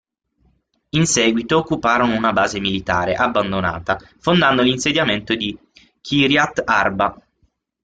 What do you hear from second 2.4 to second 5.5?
militare abbandonata fondando l'insediamento